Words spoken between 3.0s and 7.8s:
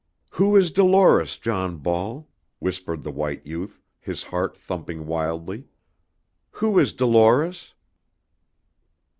the white youth, his heart thumping wildly. "Who is Dolores?"